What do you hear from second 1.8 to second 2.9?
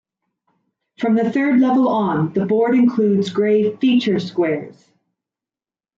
on, the board